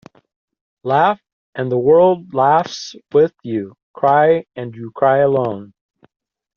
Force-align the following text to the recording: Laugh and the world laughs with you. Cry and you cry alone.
Laugh 0.81 1.21
and 1.53 1.71
the 1.71 1.77
world 1.77 2.33
laughs 2.33 2.95
with 3.13 3.35
you. 3.43 3.75
Cry 3.93 4.45
and 4.55 4.73
you 4.73 4.89
cry 4.95 5.19
alone. 5.19 5.75